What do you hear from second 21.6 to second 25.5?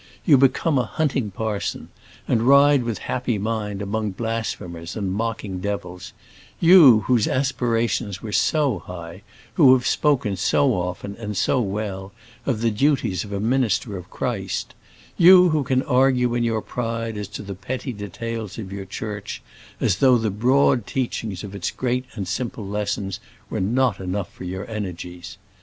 great and simple lessons were not enough for your energies!